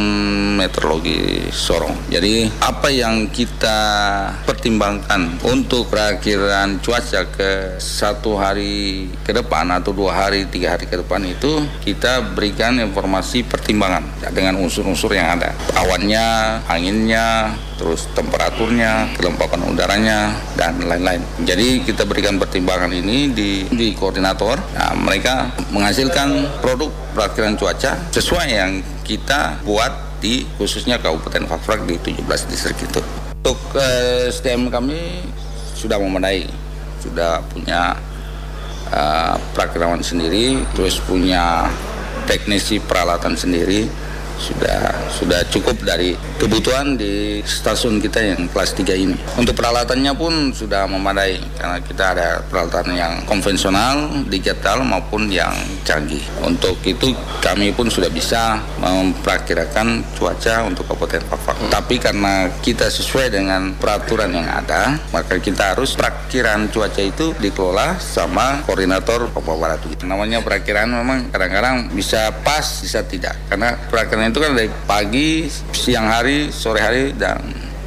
meteorologi 0.55 1.51
Sorong. 1.51 2.07
Jadi 2.07 2.47
apa 2.63 2.95
yang 2.95 3.27
kita 3.35 3.81
pertimbangkan 4.47 5.43
untuk 5.43 5.91
perakhiran 5.91 6.79
cuaca 6.79 7.27
ke 7.27 7.83
satu 7.83 8.39
hari 8.39 9.11
ke 9.27 9.35
depan 9.35 9.75
atau 9.75 9.91
dua 9.91 10.15
hari 10.15 10.47
tiga 10.47 10.79
hari 10.79 10.87
ke 10.87 10.95
depan 10.95 11.27
itu 11.27 11.67
kita 11.83 12.23
berikan 12.39 12.79
informasi 12.79 13.43
pertimbangan 13.43 14.07
dengan 14.31 14.63
unsur-unsur 14.63 15.11
yang 15.11 15.35
ada 15.35 15.51
awannya, 15.75 16.63
anginnya, 16.71 17.59
terus 17.79 18.11
temperaturnya, 18.13 19.15
kelembapan 19.15 19.63
udaranya, 19.71 20.35
dan 20.59 20.83
lain-lain. 20.83 21.23
Jadi 21.47 21.87
kita 21.87 22.03
berikan 22.05 22.37
pertimbangan 22.37 22.91
ini 22.91 23.31
di, 23.31 23.65
di 23.71 23.95
koordinator, 23.95 24.59
nah, 24.75 24.93
mereka 24.99 25.55
menghasilkan 25.71 26.59
produk 26.59 26.91
perakhiran 27.15 27.55
cuaca 27.55 27.97
sesuai 28.11 28.47
yang 28.51 28.83
kita 29.07 29.63
buat 29.63 30.19
di 30.19 30.43
khususnya 30.59 30.99
Kabupaten 30.99 31.47
Fakfrak 31.47 31.87
di 31.87 31.95
17 32.03 32.51
distrik 32.51 32.79
itu. 32.83 33.01
Untuk 33.39 33.59
eh, 33.79 34.35
SDM 34.35 34.67
kami 34.69 35.23
sudah 35.79 35.95
memadai, 36.03 36.51
sudah 36.99 37.39
punya 37.55 37.95
uh, 38.91 39.39
perakirawan 39.55 40.03
sendiri, 40.03 40.59
terus 40.75 40.99
punya 40.99 41.71
teknisi 42.27 42.83
peralatan 42.83 43.39
sendiri, 43.39 43.87
sudah 44.39 44.95
sudah 45.11 45.43
cukup 45.51 45.83
dari 45.83 46.15
kebutuhan 46.39 46.95
di 46.95 47.43
stasiun 47.43 47.99
kita 47.99 48.23
yang 48.23 48.47
kelas 48.49 48.73
3 48.79 48.95
ini. 48.95 49.17
Untuk 49.37 49.59
peralatannya 49.59 50.15
pun 50.15 50.55
sudah 50.55 50.87
memadai 50.87 51.43
karena 51.59 51.79
kita 51.83 52.05
ada 52.15 52.29
peralatan 52.47 52.95
yang 52.95 53.13
konvensional, 53.27 54.25
digital 54.31 54.87
maupun 54.87 55.29
yang 55.29 55.53
canggih. 55.83 56.23
Untuk 56.47 56.79
itu 56.87 57.13
kami 57.43 57.75
pun 57.75 57.91
sudah 57.91 58.09
bisa 58.09 58.63
memperkirakan 58.79 60.07
cuaca 60.15 60.65
untuk 60.65 60.87
Kabupaten 60.87 61.23
Papua. 61.27 61.53
Hmm. 61.59 61.71
Tapi 61.75 61.99
karena 61.99 62.49
kita 62.63 62.87
sesuai 62.87 63.35
dengan 63.35 63.75
peraturan 63.75 64.31
yang 64.31 64.47
ada, 64.47 64.97
maka 65.11 65.37
kita 65.43 65.75
harus 65.75 65.99
perakiran 65.99 66.71
cuaca 66.71 67.03
itu 67.03 67.35
dikelola 67.43 67.99
sama 67.99 68.63
koordinator 68.65 69.27
Papua 69.35 69.59
Barat. 69.59 69.81
Namanya 70.07 70.41
perakiran 70.41 70.87
memang 70.91 71.29
kadang-kadang 71.35 71.91
bisa 71.91 72.31
pas, 72.47 72.65
bisa 72.81 73.03
tidak. 73.03 73.35
Karena 73.51 73.75
itu 74.29 74.39
kan 74.39 74.53
dari 74.55 74.71
pagi, 74.85 75.49
siang 75.73 76.09
hari, 76.09 76.53
sore 76.53 76.81
hari, 76.81 77.05
dan 77.17 77.41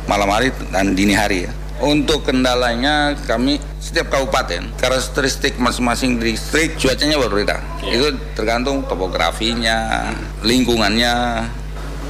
malam 0.09 0.27
hari 0.27 0.49
dan 0.73 0.97
dini 0.97 1.13
hari 1.13 1.45
ya. 1.47 1.51
Untuk 1.81 2.29
kendalanya 2.29 3.17
kami 3.25 3.57
setiap 3.81 4.13
kabupaten 4.13 4.69
karakteristik 4.77 5.57
masing-masing 5.57 6.21
distrik 6.21 6.77
cuacanya 6.77 7.17
berbeda. 7.17 7.57
Yeah. 7.81 7.97
Itu 7.97 8.07
tergantung 8.37 8.85
topografinya, 8.85 10.13
lingkungannya, 10.45 11.13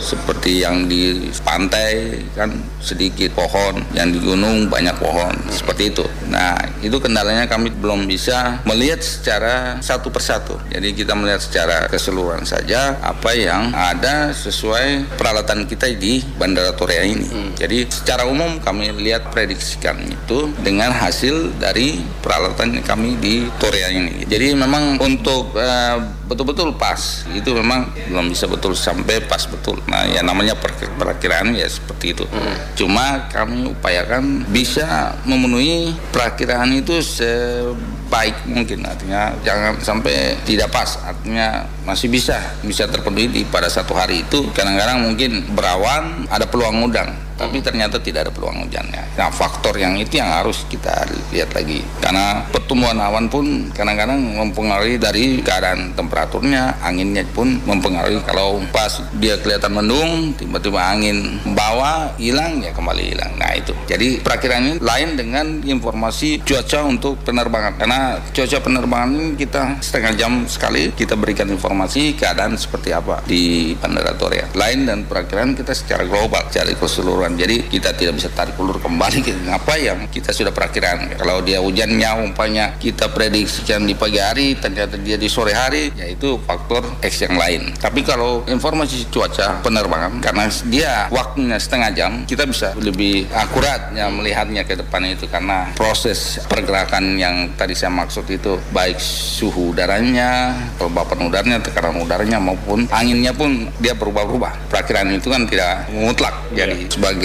seperti 0.02 0.66
yang 0.66 0.90
di 0.90 1.30
pantai 1.46 2.20
kan 2.34 2.50
sedikit 2.82 3.38
pohon, 3.38 3.86
yang 3.94 4.10
di 4.10 4.18
gunung 4.18 4.68
banyak 4.68 4.98
pohon, 4.98 5.32
seperti 5.54 5.94
itu. 5.94 6.06
Nah, 6.34 6.58
itu 6.82 6.98
kendalanya 6.98 7.46
kami 7.46 7.70
belum 7.70 8.10
bisa 8.10 8.60
melihat 8.66 9.00
secara 9.06 9.78
satu 9.80 10.10
persatu. 10.10 10.58
Jadi 10.74 10.98
kita 10.98 11.14
melihat 11.14 11.40
secara 11.40 11.86
keseluruhan 11.88 12.44
saja 12.44 12.98
apa 13.00 13.38
yang 13.38 13.70
ada 13.72 14.34
sesuai 14.34 15.16
peralatan 15.16 15.70
kita 15.70 15.94
di 15.94 16.26
Bandara 16.42 16.74
Torea 16.74 17.06
ini. 17.06 17.30
Hmm. 17.30 17.52
Jadi 17.54 17.86
secara 17.88 18.26
umum 18.26 18.58
kami 18.58 18.90
lihat 18.98 19.30
prediksikan 19.30 20.02
itu 20.10 20.50
dengan 20.66 20.90
hasil 20.90 21.54
dari 21.62 22.02
peralatan 22.26 22.82
kami 22.82 23.22
di 23.22 23.46
Torea 23.62 23.94
ini. 23.94 24.26
Jadi 24.26 24.58
memang 24.58 24.98
untuk 24.98 25.54
uh, 25.54 26.21
betul-betul 26.32 26.72
pas. 26.80 27.28
Itu 27.36 27.52
memang 27.52 27.92
belum 28.08 28.32
bisa 28.32 28.48
betul 28.48 28.72
sampai 28.72 29.20
pas 29.28 29.44
betul. 29.44 29.84
Nah 29.92 30.08
ya 30.08 30.24
namanya 30.24 30.56
perakiraan 30.96 31.52
ya 31.52 31.68
seperti 31.68 32.16
itu. 32.16 32.24
Hmm. 32.32 32.56
cuma 32.80 33.28
kami 33.28 33.68
upayakan 33.68 34.48
bisa 34.48 35.20
memenuhi 35.28 35.92
perakiraan 36.16 36.72
itu 36.72 37.04
sebaik 37.04 38.48
mungkin. 38.48 38.88
Artinya 38.88 39.36
jangan 39.44 39.76
sampai 39.84 40.40
tidak 40.48 40.72
pas. 40.72 40.96
Artinya 41.04 41.68
masih 41.84 42.08
bisa 42.08 42.40
bisa 42.64 42.88
terpenuhi 42.88 43.28
di 43.28 43.42
pada 43.44 43.68
satu 43.68 43.92
hari 43.92 44.24
itu. 44.24 44.48
Kadang-kadang 44.56 45.04
mungkin 45.04 45.52
berawan 45.52 46.24
ada 46.32 46.48
peluang 46.48 46.88
udang 46.88 47.31
tapi 47.42 47.58
ternyata 47.66 47.98
tidak 47.98 48.30
ada 48.30 48.32
peluang 48.32 48.70
hujannya. 48.70 49.18
Nah, 49.18 49.34
faktor 49.34 49.74
yang 49.82 49.98
itu 49.98 50.22
yang 50.22 50.30
harus 50.30 50.62
kita 50.70 51.10
lihat 51.34 51.52
lagi. 51.58 51.82
Karena 51.98 52.46
pertumbuhan 52.54 53.02
awan 53.02 53.26
pun 53.28 53.74
kadang-kadang 53.74 54.22
mempengaruhi 54.22 55.02
dari 55.02 55.42
keadaan 55.42 55.98
temperaturnya, 55.98 56.78
anginnya 56.86 57.26
pun 57.34 57.58
mempengaruhi. 57.66 58.22
Kalau 58.24 58.62
pas 58.70 59.02
dia 59.18 59.42
kelihatan 59.42 59.74
mendung, 59.74 60.38
tiba-tiba 60.38 60.80
angin 60.80 61.42
bawa, 61.58 62.14
hilang, 62.22 62.62
ya 62.62 62.70
kembali 62.72 63.18
hilang. 63.18 63.34
Nah, 63.42 63.58
itu. 63.58 63.74
Jadi 63.90 64.22
perakiraan 64.22 64.64
ini 64.64 64.76
lain 64.78 65.10
dengan 65.18 65.46
informasi 65.66 66.46
cuaca 66.46 66.86
untuk 66.86 67.18
penerbangan. 67.26 67.74
Karena 67.82 68.22
cuaca 68.32 68.58
penerbangan 68.62 69.10
ini 69.18 69.28
kita 69.34 69.82
setengah 69.82 70.14
jam 70.14 70.46
sekali 70.46 70.94
kita 70.94 71.18
berikan 71.18 71.50
informasi 71.50 72.14
keadaan 72.14 72.54
seperti 72.56 72.94
apa 72.94 73.24
di 73.26 73.74
Bandara 73.76 74.14
Torea. 74.14 74.46
Lain 74.54 74.86
dan 74.86 75.08
perakiraan 75.08 75.58
kita 75.58 75.74
secara 75.74 76.06
global, 76.06 76.46
cari 76.52 76.76
keseluruhan 76.76 77.31
laporan. 77.32 77.40
Jadi 77.40 77.56
kita 77.72 77.90
tidak 77.96 78.14
bisa 78.20 78.30
tarik 78.32 78.56
ulur 78.60 78.78
kembali 78.80 79.20
ke 79.24 79.34
apa 79.48 79.74
yang 79.80 79.98
kita 80.12 80.36
sudah 80.36 80.52
perakiraan. 80.52 81.16
Kalau 81.16 81.40
dia 81.42 81.64
hujannya 81.64 82.10
umpamanya 82.28 82.76
kita 82.78 83.10
prediksikan 83.12 83.88
di 83.88 83.96
pagi 83.96 84.20
hari, 84.20 84.60
ternyata 84.60 85.00
dia 85.00 85.16
di 85.16 85.32
sore 85.32 85.56
hari, 85.56 85.92
yaitu 85.96 86.40
faktor 86.44 86.84
X 87.02 87.24
yang 87.24 87.40
lain. 87.40 87.72
Tapi 87.80 88.04
kalau 88.04 88.44
informasi 88.48 89.08
cuaca 89.10 89.64
penerbangan, 89.64 90.20
karena 90.20 90.46
dia 90.68 91.08
waktunya 91.12 91.58
setengah 91.58 91.90
jam, 91.96 92.12
kita 92.28 92.44
bisa 92.48 92.74
lebih 92.78 93.28
akurat 93.32 93.94
ya 93.96 94.12
melihatnya 94.12 94.66
ke 94.68 94.76
depan 94.76 95.04
itu 95.08 95.26
karena 95.30 95.72
proses 95.78 96.42
pergerakan 96.50 97.16
yang 97.18 97.54
tadi 97.56 97.78
saya 97.78 97.94
maksud 97.94 98.28
itu 98.28 98.58
baik 98.74 98.98
suhu 99.00 99.72
udaranya, 99.72 100.56
kelembapan 100.76 101.18
udaranya, 101.30 101.58
tekanan 101.62 102.02
udaranya 102.02 102.38
maupun 102.42 102.90
anginnya 102.92 103.32
pun 103.32 103.70
dia 103.80 103.94
berubah-ubah. 103.96 104.72
Perakiran 104.72 105.08
itu 105.14 105.28
kan 105.30 105.46
tidak 105.46 105.88
mutlak. 105.94 106.34
Jadi 106.52 106.90
sebagai 106.90 107.21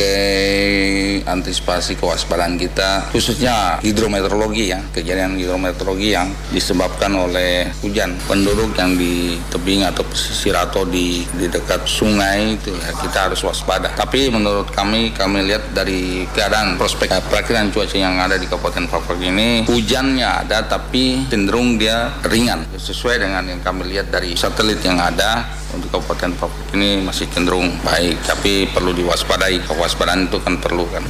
antisipasi 1.26 1.99
kewaspadaan 1.99 2.57
kita 2.57 3.11
khususnya 3.11 3.83
hidrometeorologi 3.83 4.71
ya, 4.73 4.81
kejadian 4.95 5.37
hidrometeorologi 5.37 6.15
yang 6.15 6.31
disebabkan 6.55 7.12
oleh 7.12 7.69
hujan 7.83 8.15
penduduk 8.25 8.73
yang 8.79 8.95
di 8.95 9.37
tebing 9.50 9.83
atau 9.85 10.07
pesisir 10.07 10.55
atau 10.55 10.87
di 10.87 11.26
di 11.37 11.47
dekat 11.50 11.85
sungai 11.85 12.57
itu 12.57 12.73
ya 12.73 12.91
kita 12.97 13.31
harus 13.31 13.43
waspada. 13.43 13.93
Tapi 13.93 14.31
menurut 14.31 14.71
kami 14.73 15.12
kami 15.12 15.47
lihat 15.47 15.75
dari 15.75 16.25
keadaan 16.31 16.79
prospek 16.81 17.12
perakiran 17.29 17.69
cuaca 17.75 17.97
yang 17.97 18.17
ada 18.17 18.38
di 18.38 18.47
Kabupaten 18.47 18.87
Papua 18.88 19.19
ini 19.19 19.67
hujannya 19.67 20.47
ada 20.47 20.65
tapi 20.65 21.26
cenderung 21.29 21.76
dia 21.76 22.12
ringan 22.26 22.65
sesuai 22.76 23.23
dengan 23.23 23.45
yang 23.47 23.61
kami 23.61 23.88
lihat 23.91 24.12
dari 24.12 24.37
satelit 24.38 24.81
yang 24.85 25.00
ada 25.00 25.45
untuk 25.75 25.93
Kabupaten 25.93 26.33
Papua 26.38 26.65
ini 26.76 27.03
masih 27.03 27.26
cenderung 27.33 27.69
baik 27.83 28.21
tapi 28.25 28.69
perlu 28.71 28.95
diwaspadai 28.95 29.65
kewaspadaan 29.76 30.33
itu 30.33 30.40
kan 30.40 30.56
perlu 30.56 30.88
kan 30.88 31.04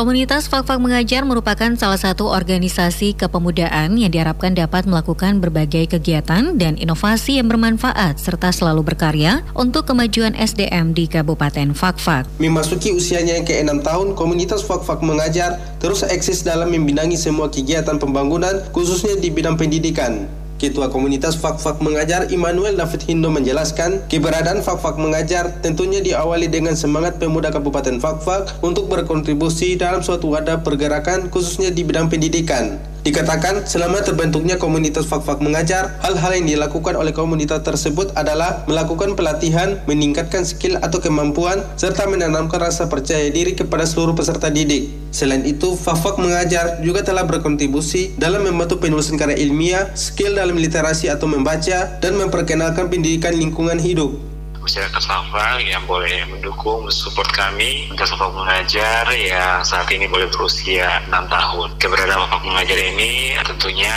Komunitas 0.00 0.48
Fakfak 0.48 0.80
Mengajar 0.80 1.28
merupakan 1.28 1.76
salah 1.76 2.00
satu 2.00 2.24
organisasi 2.24 3.20
kepemudaan 3.20 4.00
yang 4.00 4.08
diharapkan 4.08 4.56
dapat 4.56 4.88
melakukan 4.88 5.44
berbagai 5.44 5.92
kegiatan 5.92 6.56
dan 6.56 6.80
inovasi 6.80 7.36
yang 7.36 7.52
bermanfaat 7.52 8.16
serta 8.16 8.48
selalu 8.48 8.80
berkarya 8.80 9.44
untuk 9.52 9.84
kemajuan 9.84 10.32
SDM 10.32 10.96
di 10.96 11.04
Kabupaten 11.04 11.76
Fakfak. 11.76 12.24
Memasuki 12.40 12.96
usianya 12.96 13.36
yang 13.36 13.44
ke-6 13.44 13.84
tahun, 13.84 14.08
komunitas 14.16 14.64
Fakfak 14.64 15.04
Mengajar 15.04 15.60
terus 15.84 16.00
eksis 16.00 16.48
dalam 16.48 16.72
membinangi 16.72 17.20
semua 17.20 17.52
kegiatan 17.52 18.00
pembangunan 18.00 18.56
khususnya 18.72 19.20
di 19.20 19.28
bidang 19.28 19.60
pendidikan. 19.60 20.39
Ketua 20.60 20.92
Komunitas 20.92 21.40
Fak-Fak 21.40 21.80
Mengajar 21.80 22.28
Immanuel 22.28 22.76
David 22.76 23.08
Hindo 23.08 23.32
menjelaskan, 23.32 24.04
keberadaan 24.12 24.60
Fak-Fak 24.60 25.00
Mengajar 25.00 25.56
tentunya 25.64 26.04
diawali 26.04 26.52
dengan 26.52 26.76
semangat 26.76 27.16
pemuda 27.16 27.48
Kabupaten 27.48 27.96
Fak-Fak 27.96 28.60
untuk 28.60 28.92
berkontribusi 28.92 29.80
dalam 29.80 30.04
suatu 30.04 30.28
wadah 30.28 30.60
pergerakan 30.60 31.32
khususnya 31.32 31.72
di 31.72 31.80
bidang 31.80 32.12
pendidikan. 32.12 32.89
Dikatakan 33.00 33.64
selama 33.64 34.04
terbentuknya 34.04 34.60
komunitas 34.60 35.08
fak-fak 35.08 35.40
mengajar, 35.40 35.96
hal-hal 36.04 36.36
yang 36.36 36.44
dilakukan 36.44 37.00
oleh 37.00 37.16
komunitas 37.16 37.64
tersebut 37.64 38.12
adalah 38.12 38.68
melakukan 38.68 39.16
pelatihan, 39.16 39.80
meningkatkan 39.88 40.44
skill 40.44 40.76
atau 40.84 41.00
kemampuan, 41.00 41.64
serta 41.80 42.04
menanamkan 42.04 42.60
rasa 42.60 42.92
percaya 42.92 43.32
diri 43.32 43.56
kepada 43.56 43.88
seluruh 43.88 44.12
peserta 44.12 44.52
didik. 44.52 44.92
Selain 45.16 45.40
itu, 45.48 45.80
fak-fak 45.80 46.20
mengajar 46.20 46.84
juga 46.84 47.00
telah 47.00 47.24
berkontribusi 47.24 48.20
dalam 48.20 48.44
membantu 48.44 48.76
penulisan 48.84 49.16
karya 49.16 49.40
ilmiah, 49.40 49.88
skill 49.96 50.36
dalam 50.36 50.60
literasi 50.60 51.08
atau 51.08 51.24
membaca, 51.24 51.96
dan 52.04 52.12
memperkenalkan 52.20 52.92
pendidikan 52.92 53.32
lingkungan 53.32 53.80
hidup 53.80 54.30
masyarakat 54.60 55.00
Safa 55.00 55.56
yang 55.64 55.82
boleh 55.88 56.28
mendukung, 56.28 56.84
mensupport 56.84 57.26
kami. 57.32 57.88
Untuk 57.88 58.04
Safa 58.04 58.28
Mengajar 58.30 59.08
yang 59.16 59.64
saat 59.64 59.88
ini 59.88 60.04
boleh 60.06 60.28
berusia 60.28 61.00
6 61.08 61.26
tahun. 61.32 61.68
Keberadaan 61.80 62.28
Safa 62.28 62.38
Mengajar 62.44 62.78
ini 62.78 63.34
tentunya 63.40 63.94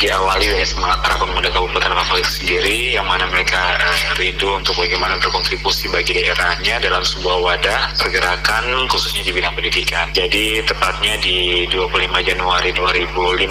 diawali 0.00 0.48
dari 0.48 0.66
semangat 0.66 1.04
para 1.04 1.16
pemuda 1.20 1.48
Kabupaten 1.52 1.92
Safa 1.92 2.16
sendiri 2.24 2.96
yang 2.96 3.04
mana 3.04 3.28
mereka 3.28 3.60
eh, 3.76 3.96
rindu 4.16 4.56
untuk 4.56 4.74
bagaimana 4.80 5.20
berkontribusi 5.20 5.92
bagi 5.92 6.16
daerahnya 6.16 6.80
dalam 6.80 7.04
sebuah 7.04 7.36
wadah 7.44 7.80
pergerakan 8.00 8.88
khususnya 8.88 9.20
di 9.20 9.32
bidang 9.36 9.52
pendidikan. 9.52 10.08
Jadi 10.16 10.64
tepatnya 10.64 11.20
di 11.20 11.68
25 11.68 11.92
Januari 12.24 12.72
2015 12.72 13.46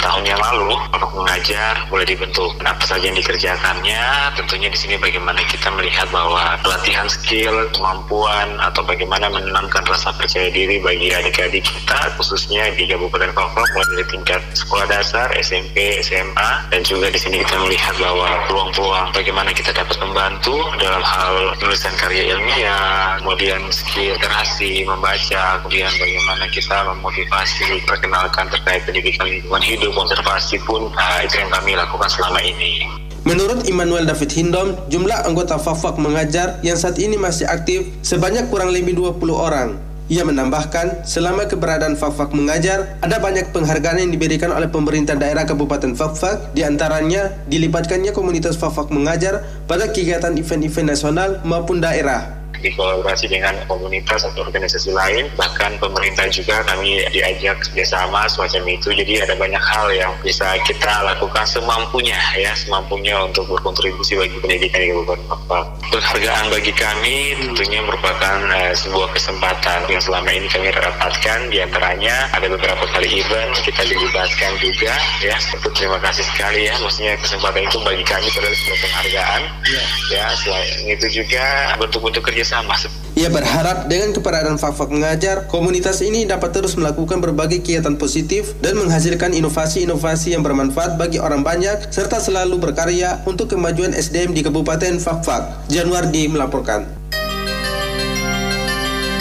tahun 0.00 0.24
yang 0.24 0.40
lalu 0.40 0.72
Safa 0.88 1.06
Mengajar 1.12 1.72
boleh 1.92 2.06
dibentuk. 2.08 2.56
Apa 2.64 2.84
saja 2.84 3.12
yang 3.12 3.18
dikerjakannya 3.20 4.02
tentunya 4.40 4.68
di 4.72 4.78
sini 4.78 4.94
bagaimana 4.96 5.40
kita 5.44 5.68
melihat 5.72 5.97
melihat 5.98 6.14
bahwa 6.14 6.54
pelatihan 6.62 7.10
skill, 7.10 7.66
kemampuan 7.74 8.54
atau 8.62 8.86
bagaimana 8.86 9.26
menanamkan 9.34 9.82
rasa 9.82 10.14
percaya 10.14 10.46
diri 10.46 10.78
bagi 10.78 11.10
adik-adik 11.10 11.66
kita 11.66 12.14
khususnya 12.14 12.70
di 12.78 12.86
Kabupaten 12.86 13.34
Papua 13.34 13.66
mulai 13.74 13.86
dari 13.90 14.06
tingkat 14.06 14.38
sekolah 14.54 14.86
dasar, 14.86 15.26
SMP, 15.42 15.98
SMA 16.06 16.70
dan 16.70 16.86
juga 16.86 17.10
di 17.10 17.18
sini 17.18 17.42
kita 17.42 17.58
melihat 17.66 17.98
bahwa 17.98 18.30
peluang-peluang 18.46 19.10
bagaimana 19.10 19.50
kita 19.50 19.74
dapat 19.74 19.98
membantu 19.98 20.54
dalam 20.78 21.02
hal 21.02 21.58
penulisan 21.58 21.94
karya 21.98 22.30
ilmiah, 22.30 23.18
kemudian 23.18 23.58
skill 23.74 24.14
literasi, 24.14 24.86
membaca, 24.86 25.58
kemudian 25.66 25.90
bagaimana 25.98 26.46
kita 26.54 26.94
memotivasi, 26.94 27.82
perkenalkan 27.90 28.46
terkait 28.54 28.86
pendidikan 28.86 29.26
lingkungan 29.26 29.66
hidup, 29.66 29.90
konservasi 29.98 30.62
pun 30.62 30.94
uh, 30.94 31.20
itu 31.26 31.42
yang 31.42 31.50
kami 31.50 31.74
lakukan 31.74 32.06
selama 32.06 32.38
ini. 32.38 32.86
Menurut 33.26 33.66
Immanuel 33.66 34.06
David 34.06 34.30
Hindom, 34.30 34.78
jumlah 34.86 35.26
anggota 35.26 35.58
Fafak 35.58 35.98
mengajar 35.98 36.62
yang 36.62 36.78
saat 36.78 37.02
ini 37.02 37.18
masih 37.18 37.50
aktif 37.50 37.90
sebanyak 38.06 38.46
kurang 38.46 38.70
lebih 38.70 38.94
20 38.94 39.18
orang. 39.34 39.74
Ia 40.08 40.24
menambahkan, 40.24 41.04
selama 41.04 41.44
keberadaan 41.50 41.98
Fafak 41.98 42.32
mengajar, 42.32 42.96
ada 43.04 43.20
banyak 43.20 43.52
penghargaan 43.52 44.08
yang 44.08 44.12
diberikan 44.14 44.54
oleh 44.54 44.70
pemerintah 44.70 45.18
daerah 45.18 45.44
Kabupaten 45.44 45.92
Fafak, 45.98 46.56
di 46.56 46.64
antaranya 46.64 47.34
dilibatkannya 47.50 48.14
komunitas 48.14 48.56
Fafak 48.56 48.88
mengajar 48.88 49.44
pada 49.68 49.90
kegiatan 49.90 50.32
event-event 50.38 50.96
nasional 50.96 51.42
maupun 51.44 51.82
daerah 51.84 52.37
dikolaborasi 52.58 53.30
dengan 53.30 53.54
komunitas 53.70 54.26
atau 54.26 54.42
organisasi 54.42 54.90
lain 54.90 55.30
bahkan 55.38 55.78
pemerintah 55.78 56.26
juga 56.26 56.66
kami 56.66 57.06
diajak 57.14 57.62
kerjasama 57.70 58.26
semacam 58.26 58.62
itu. 58.74 58.90
Jadi 58.90 59.22
ada 59.22 59.34
banyak 59.38 59.62
hal 59.62 59.86
yang 59.94 60.12
bisa 60.24 60.58
kita 60.66 61.06
lakukan 61.06 61.46
semampunya 61.46 62.18
ya 62.34 62.52
semampunya 62.58 63.14
untuk 63.22 63.46
berkontribusi 63.46 64.18
bagi 64.18 64.36
pendidikan 64.42 64.80
di 64.82 64.88
Kabupaten 64.90 65.24
Papua 65.30 65.60
penghargaan 65.88 66.46
bagi 66.52 66.72
kami 66.74 67.16
tentunya 67.38 67.80
merupakan 67.80 68.36
uh, 68.52 68.74
sebuah 68.74 69.08
kesempatan 69.14 69.88
yang 69.88 70.02
selama 70.02 70.28
ini 70.30 70.46
kami 70.50 70.68
dapatkan 70.70 71.38
di 71.48 71.58
antaranya 71.62 72.28
ada 72.34 72.46
beberapa 72.50 72.84
kali 72.92 73.22
event 73.22 73.54
kita 73.64 73.82
dilibatkan 73.86 74.52
juga 74.60 74.94
ya. 75.24 75.36
Itu 75.38 75.68
terima 75.72 75.98
kasih 76.02 76.24
sekali 76.26 76.68
ya. 76.68 76.74
Maksudnya 76.82 77.14
kesempatan 77.22 77.64
itu 77.64 77.78
bagi 77.82 78.04
kami 78.04 78.26
adalah 78.28 78.52
sebuah 78.52 78.78
penghargaan 78.84 79.40
ya, 79.64 79.84
ya. 80.12 80.24
Selain 80.38 80.78
itu 80.86 81.06
juga 81.22 81.46
bentuk-bentuk 81.80 82.22
kerja 82.24 82.37
sama. 82.44 82.78
Ia 83.18 83.26
berharap 83.34 83.90
dengan 83.90 84.14
keberadaan 84.14 84.62
Fak-Fak 84.62 84.94
mengajar, 84.94 85.50
komunitas 85.50 85.98
ini 86.06 86.22
dapat 86.22 86.54
terus 86.54 86.78
melakukan 86.78 87.18
berbagai 87.18 87.66
kegiatan 87.66 87.98
positif 87.98 88.54
dan 88.62 88.78
menghasilkan 88.78 89.34
inovasi-inovasi 89.34 90.38
yang 90.38 90.46
bermanfaat 90.46 90.94
bagi 90.94 91.18
orang 91.18 91.42
banyak 91.42 91.90
serta 91.90 92.22
selalu 92.22 92.62
berkarya 92.62 93.18
untuk 93.26 93.50
kemajuan 93.50 93.90
SDM 93.90 94.38
di 94.38 94.46
Kabupaten 94.46 95.02
Fak-Fak. 95.02 95.66
Januardi 95.66 96.30
melaporkan. 96.30 96.86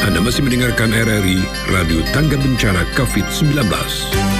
Anda 0.06 0.23
masih 0.23 0.45
mendengarkan 0.45 0.93
RRI 0.93 1.41
Radio 1.73 1.99
Tangga 2.15 2.38
Bencana 2.39 2.86
COVID-19. 2.95 4.37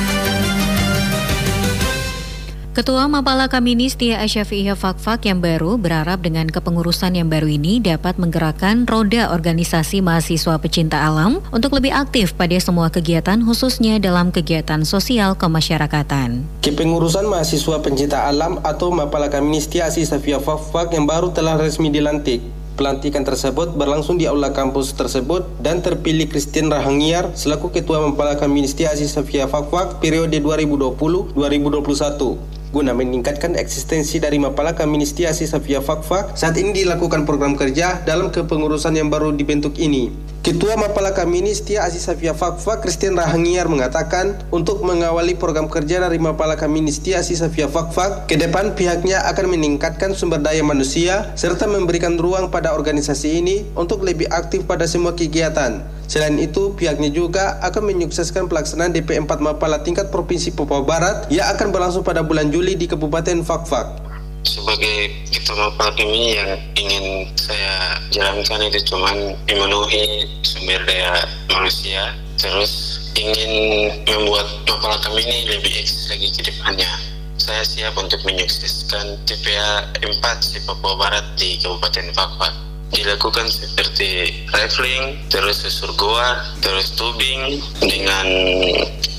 Ketua 2.78 3.10
Mapala 3.10 3.50
Kaminis 3.50 3.98
Tia 3.98 4.22
Asyafi'iyah 4.22 4.78
Fakfak 4.78 5.26
yang 5.26 5.42
baru 5.42 5.82
berharap 5.82 6.22
dengan 6.22 6.46
kepengurusan 6.46 7.18
yang 7.18 7.26
baru 7.26 7.50
ini 7.50 7.82
dapat 7.82 8.22
menggerakkan 8.22 8.86
roda 8.86 9.34
organisasi 9.34 10.06
mahasiswa 10.06 10.62
pecinta 10.62 11.02
alam 11.02 11.42
untuk 11.50 11.74
lebih 11.74 11.90
aktif 11.90 12.38
pada 12.38 12.54
semua 12.62 12.94
kegiatan 12.94 13.42
khususnya 13.42 13.98
dalam 13.98 14.30
kegiatan 14.30 14.86
sosial 14.86 15.34
kemasyarakatan. 15.34 16.46
Kepengurusan 16.62 17.26
mahasiswa 17.26 17.82
pencinta 17.82 18.30
alam 18.30 18.62
atau 18.62 18.94
Mapala 18.94 19.34
Kaminis 19.34 19.66
Tia 19.66 19.90
Asyafi'iyah 19.90 20.46
Fakfak 20.46 20.94
yang 20.94 21.10
baru 21.10 21.34
telah 21.34 21.58
resmi 21.58 21.90
dilantik. 21.90 22.46
Pelantikan 22.78 23.26
tersebut 23.26 23.74
berlangsung 23.74 24.22
di 24.22 24.30
aula 24.30 24.54
kampus 24.54 24.94
tersebut 24.94 25.50
dan 25.66 25.82
terpilih 25.82 26.30
Christian 26.30 26.70
Rahangiar 26.70 27.34
selaku 27.34 27.74
Ketua 27.74 28.06
Mempala 28.06 28.38
Kaminis 28.38 28.78
Tia 28.78 28.94
Asyafi'iyah 28.94 29.50
Fakfak 29.50 29.98
periode 29.98 30.38
2020-2021 30.46 32.57
guna 32.72 32.92
meningkatkan 32.92 33.56
eksistensi 33.56 34.20
dari 34.20 34.38
Mapala 34.38 34.76
Ministiasi 34.76 35.48
Safia 35.48 35.80
Fakfa 35.80 36.36
saat 36.36 36.60
ini 36.60 36.76
dilakukan 36.76 37.24
program 37.24 37.56
kerja 37.56 38.04
dalam 38.04 38.30
kepengurusan 38.30 38.96
yang 38.96 39.08
baru 39.08 39.32
dibentuk 39.32 39.80
ini. 39.80 40.12
Ketua 40.46 40.78
Mapala 40.78 41.18
Kamini 41.18 41.50
Setia 41.52 41.82
Aziz 41.84 42.06
Safia 42.06 42.32
Fakfa 42.38 42.78
Christian 42.78 43.18
Rahangiar 43.18 43.66
mengatakan 43.66 44.38
untuk 44.54 44.86
mengawali 44.86 45.34
program 45.34 45.66
kerja 45.66 45.98
dari 45.98 46.22
Mapala 46.22 46.54
Kamini 46.54 46.94
Setia 46.94 47.26
Aziz 47.26 47.42
Safia 47.42 47.66
Fakfa 47.66 48.30
ke 48.30 48.38
depan 48.38 48.78
pihaknya 48.78 49.26
akan 49.28 49.58
meningkatkan 49.58 50.14
sumber 50.14 50.38
daya 50.40 50.62
manusia 50.62 51.34
serta 51.34 51.66
memberikan 51.66 52.16
ruang 52.22 52.54
pada 52.54 52.78
organisasi 52.78 53.42
ini 53.42 53.66
untuk 53.74 54.06
lebih 54.06 54.30
aktif 54.30 54.64
pada 54.70 54.86
semua 54.86 55.18
kegiatan. 55.18 55.82
Selain 56.08 56.40
itu, 56.40 56.72
pihaknya 56.72 57.12
juga 57.12 57.60
akan 57.60 57.84
menyukseskan 57.92 58.48
pelaksanaan 58.48 58.96
DP 58.96 59.20
4 59.20 59.28
Mapala 59.44 59.84
tingkat 59.84 60.08
Provinsi 60.08 60.56
Papua 60.56 60.80
Barat 60.80 61.28
yang 61.28 61.52
akan 61.52 61.76
berlangsung 61.76 62.08
pada 62.08 62.24
bulan 62.24 62.48
Juli 62.48 62.80
di 62.80 62.88
Kabupaten 62.88 63.44
Fakfak 63.44 64.07
sebagai 64.46 65.14
ketua 65.32 65.72
ini 65.98 66.38
yang 66.38 66.52
ingin 66.76 67.06
saya 67.40 67.98
jalankan 68.12 68.68
itu 68.68 68.84
cuman 68.94 69.34
memenuhi 69.50 70.28
sumber 70.44 70.82
daya 70.86 71.24
manusia. 71.50 72.14
Terus 72.38 73.02
ingin 73.18 73.90
membuat 74.06 74.46
mapala 74.70 75.02
kami 75.02 75.26
ini 75.26 75.58
lebih 75.58 75.74
eksis 75.82 76.14
lagi 76.14 76.30
ke 76.36 76.42
depannya. 76.54 76.92
Saya 77.38 77.64
siap 77.64 77.96
untuk 77.98 78.22
menyukseskan 78.28 79.18
TPA 79.26 79.88
4 80.04 80.12
di 80.54 80.60
Papua 80.66 80.94
Barat 81.00 81.26
di 81.38 81.58
Kabupaten 81.62 82.14
Fakfak 82.14 82.54
dilakukan 82.92 83.48
seperti 83.52 84.32
rifling, 84.52 85.20
terus 85.28 85.64
susur 85.64 85.92
goa, 86.00 86.40
terus 86.64 86.96
tubing 86.96 87.60
dengan 87.84 88.28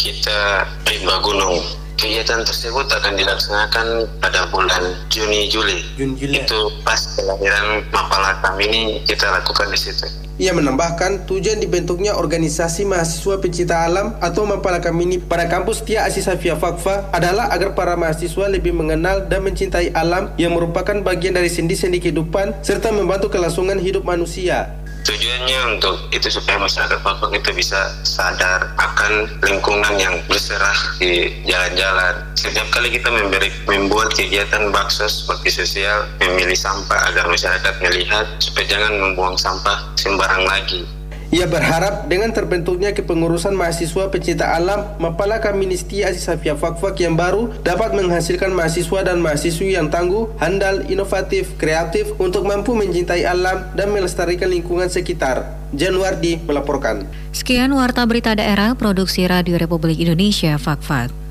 kita 0.01 0.65
rimba 0.89 1.21
gunung 1.21 1.61
Kegiatan 1.99 2.47
tersebut 2.47 2.87
akan 2.87 3.19
dilaksanakan 3.19 4.07
pada 4.23 4.47
bulan 4.55 4.95
Juni 5.11 5.51
Juli. 5.51 5.83
Juni 5.99 6.15
Juli. 6.15 6.47
Itu 6.47 6.71
pas 6.87 6.95
kelahiran 7.19 7.83
Mapala 7.91 8.39
kami 8.39 8.71
ini 8.71 8.83
kita 9.03 9.27
lakukan 9.27 9.67
di 9.75 9.79
situ. 9.83 10.07
Ia 10.39 10.55
menambahkan 10.55 11.27
tujuan 11.27 11.59
dibentuknya 11.59 12.15
organisasi 12.15 12.87
mahasiswa 12.87 13.43
pencinta 13.43 13.83
alam 13.83 14.15
atau 14.23 14.47
Mapala 14.47 14.79
Kamini 14.79 15.19
pada 15.19 15.51
kampus 15.51 15.83
Tia 15.83 16.07
Asisafia 16.07 16.55
Fakfa 16.55 17.11
adalah 17.11 17.51
agar 17.51 17.75
para 17.75 17.99
mahasiswa 17.99 18.47
lebih 18.47 18.79
mengenal 18.79 19.27
dan 19.27 19.43
mencintai 19.43 19.91
alam 19.91 20.31
yang 20.39 20.55
merupakan 20.55 20.95
bagian 21.03 21.35
dari 21.35 21.51
sendi-sendi 21.51 21.99
kehidupan 21.99 22.63
serta 22.63 22.95
membantu 22.95 23.27
kelangsungan 23.27 23.83
hidup 23.83 24.07
manusia. 24.07 24.71
Tujuannya 25.07 25.79
untuk 25.79 26.11
itu 26.11 26.29
supaya 26.29 26.59
masyarakat 26.61 26.99
Papua 27.01 27.31
itu 27.33 27.51
bisa 27.55 27.95
sadar 28.03 28.75
akan 28.77 29.31
lingkungan 29.41 29.95
yang 29.97 30.19
berserah 30.27 30.77
di 30.99 31.33
jalan-jalan. 31.47 32.27
Setiap 32.35 32.67
kali 32.75 32.93
kita 32.93 33.09
memberi, 33.09 33.49
membuat 33.71 34.13
kegiatan 34.13 34.69
bakso 34.75 35.07
seperti 35.07 35.55
sosial, 35.63 36.11
memilih 36.21 36.59
sampah 36.59 37.09
agar 37.15 37.31
masyarakat 37.31 37.75
melihat 37.81 38.27
supaya 38.43 38.67
jangan 38.67 38.93
membuang 38.99 39.37
sampah 39.39 39.79
sembarang 39.95 40.45
lagi. 40.45 40.98
Ia 41.29 41.45
berharap 41.45 42.09
dengan 42.09 42.33
terbentuknya 42.33 42.97
kepengurusan 42.97 43.53
mahasiswa 43.53 44.09
pecinta 44.09 44.49
alam 44.57 44.97
Mapala 44.97 45.45
Kaministi 45.45 46.01
Aziz 46.01 46.25
Safia 46.25 46.57
Fakfak 46.57 46.97
yang 47.05 47.21
baru 47.21 47.53
dapat 47.61 47.93
menghasilkan 47.93 48.49
mahasiswa 48.49 49.05
dan 49.05 49.21
mahasiswi 49.21 49.77
yang 49.77 49.93
tangguh, 49.93 50.33
handal, 50.41 50.89
inovatif, 50.89 51.53
kreatif 51.61 52.17
untuk 52.17 52.49
mampu 52.49 52.73
mencintai 52.73 53.29
alam 53.29 53.69
dan 53.77 53.93
melestarikan 53.93 54.49
lingkungan 54.49 54.89
sekitar. 54.89 55.53
Januardi 55.77 56.41
melaporkan. 56.49 57.05
Sekian 57.37 57.77
Warta 57.77 58.09
Berita 58.09 58.33
Daerah 58.33 58.73
Produksi 58.73 59.29
Radio 59.29 59.61
Republik 59.61 60.01
Indonesia 60.01 60.57
Fakfak. 60.57 61.28